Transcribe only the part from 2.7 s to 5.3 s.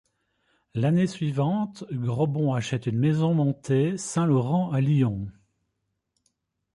une maison montée Saint-Laurent à Lyon.